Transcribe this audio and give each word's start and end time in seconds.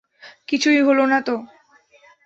কিছুই 0.47 0.79
হলো 0.81 1.03
না 1.05 1.19
তো। 1.21 1.35